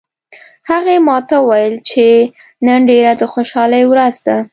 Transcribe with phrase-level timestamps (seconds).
[0.69, 2.05] هغې ما ته وویل چې
[2.65, 4.37] نن ډیره د خوشحالي ورځ ده